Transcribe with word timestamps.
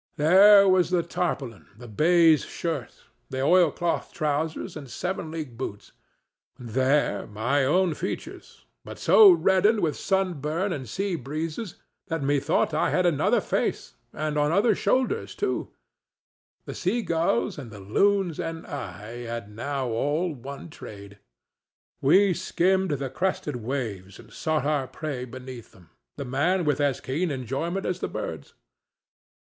There 0.17 0.67
was 0.67 0.89
the 0.89 1.03
tarpaulin, 1.03 1.67
the 1.77 1.87
baize 1.87 2.43
shirt, 2.43 3.03
the 3.29 3.41
oilcloth 3.41 4.11
trousers 4.11 4.75
and 4.75 4.89
seven 4.89 5.29
league 5.29 5.59
boots, 5.59 5.91
and 6.57 6.69
there 6.69 7.27
my 7.27 7.63
own 7.63 7.93
features, 7.93 8.65
but 8.83 8.97
so 8.97 9.29
reddened 9.31 9.79
with 9.81 9.95
sunburn 9.95 10.73
and 10.73 10.89
sea 10.89 11.15
breezes 11.15 11.75
that 12.07 12.23
methought 12.23 12.73
I 12.73 12.89
had 12.89 13.05
another 13.05 13.39
face, 13.39 13.93
and 14.11 14.39
on 14.39 14.51
other 14.51 14.73
shoulders 14.73 15.35
too. 15.35 15.69
The 16.65 16.73
seagulls 16.73 17.59
and 17.59 17.69
the 17.69 17.79
loons 17.79 18.39
and 18.39 18.65
I 18.65 19.17
had 19.17 19.51
now 19.55 19.87
all 19.89 20.33
one 20.33 20.71
trade: 20.71 21.19
we 22.01 22.33
skimmed 22.33 22.89
the 22.89 23.11
crested 23.11 23.57
waves 23.57 24.17
and 24.17 24.33
sought 24.33 24.65
our 24.65 24.87
prey 24.87 25.25
beneath 25.25 25.73
them, 25.73 25.91
the 26.17 26.25
man 26.25 26.65
with 26.65 26.81
as 26.81 27.01
keen 27.01 27.29
enjoyment 27.29 27.85
as 27.85 27.99
the 27.99 28.07
birds. 28.07 28.55